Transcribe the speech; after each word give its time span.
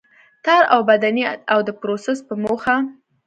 تار 0.45 0.63
اوبدنې 0.75 1.23
او 1.53 1.59
د 1.67 1.69
پروسس 1.79 2.17
په 2.27 2.33
موخه. 2.43 2.75